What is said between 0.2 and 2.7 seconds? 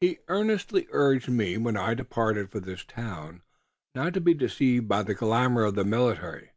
earnestly urged me, when I departed for